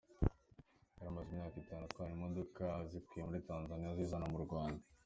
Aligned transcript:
Yari 0.95 1.07
amaze 1.11 1.29
imyaka 1.31 1.55
itanu 1.63 1.83
atwara 1.85 2.11
imodoka 2.17 2.63
azikuye 2.81 3.21
muri 3.25 3.45
Tanzania 3.49 3.89
azizana 3.93 4.27
mu 4.33 4.39
Rwanda. 4.45 4.83